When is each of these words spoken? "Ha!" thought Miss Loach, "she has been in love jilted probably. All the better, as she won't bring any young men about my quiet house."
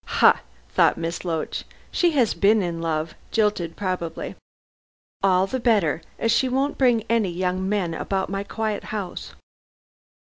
"Ha!" 0.17 0.41
thought 0.69 0.97
Miss 0.97 1.23
Loach, 1.23 1.63
"she 1.91 2.09
has 2.13 2.33
been 2.33 2.63
in 2.63 2.81
love 2.81 3.13
jilted 3.29 3.75
probably. 3.75 4.35
All 5.21 5.45
the 5.45 5.59
better, 5.59 6.01
as 6.17 6.31
she 6.31 6.49
won't 6.49 6.79
bring 6.79 7.03
any 7.07 7.29
young 7.29 7.69
men 7.69 7.93
about 7.93 8.27
my 8.27 8.43
quiet 8.43 8.85
house." 8.85 9.35